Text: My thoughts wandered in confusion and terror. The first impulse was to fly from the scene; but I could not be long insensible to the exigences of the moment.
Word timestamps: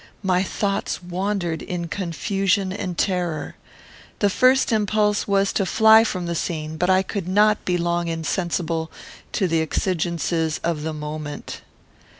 My 0.23 0.41
thoughts 0.41 1.03
wandered 1.03 1.61
in 1.61 1.87
confusion 1.87 2.73
and 2.73 2.97
terror. 2.97 3.53
The 4.17 4.31
first 4.31 4.71
impulse 4.71 5.27
was 5.27 5.53
to 5.53 5.63
fly 5.63 6.03
from 6.05 6.25
the 6.25 6.33
scene; 6.33 6.75
but 6.75 6.89
I 6.89 7.03
could 7.03 7.27
not 7.27 7.63
be 7.65 7.77
long 7.77 8.07
insensible 8.07 8.89
to 9.33 9.47
the 9.47 9.61
exigences 9.63 10.59
of 10.63 10.81
the 10.81 10.93
moment. 10.93 11.61